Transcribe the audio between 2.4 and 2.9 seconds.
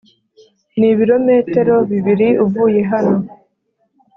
uvuye